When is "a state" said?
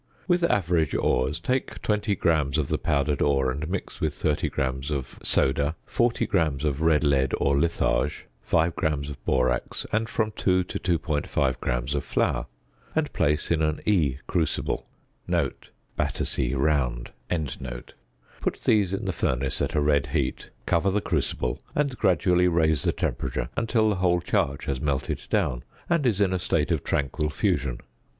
26.33-26.71